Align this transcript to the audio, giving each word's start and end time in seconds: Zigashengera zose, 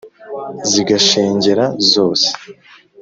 Zigashengera 0.71 1.65
zose, 1.91 2.27